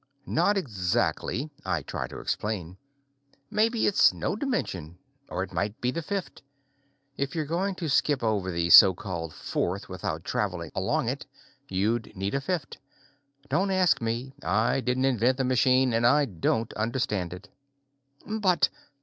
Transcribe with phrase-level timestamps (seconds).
[0.25, 2.75] "Not exactly," I try to explain.
[3.51, 4.97] "Maybe it's no dimension
[5.29, 6.41] or it might be the fifth;
[7.17, 11.27] if you're going to skip over the so called fourth without traveling along it,
[11.69, 12.77] you'd need a fifth.
[13.47, 14.33] Don't ask me.
[14.41, 17.49] I didn't invent the machine and I don't understand it."
[18.25, 18.69] "But...."